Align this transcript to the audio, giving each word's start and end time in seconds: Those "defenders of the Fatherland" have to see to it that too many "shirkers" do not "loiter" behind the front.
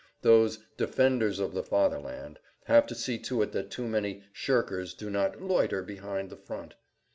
Those 0.23 0.57
"defenders 0.77 1.37
of 1.37 1.53
the 1.53 1.61
Fatherland" 1.61 2.39
have 2.63 2.87
to 2.87 2.95
see 2.95 3.19
to 3.19 3.43
it 3.43 3.51
that 3.51 3.69
too 3.69 3.87
many 3.87 4.23
"shirkers" 4.33 4.95
do 4.95 5.11
not 5.11 5.39
"loiter" 5.43 5.83
behind 5.83 6.31
the 6.31 6.37
front. 6.37 6.73